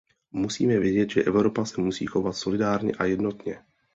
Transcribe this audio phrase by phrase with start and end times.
[0.31, 3.59] Musíme vědět, že Evropa se musí chovat solidárně a jednotně.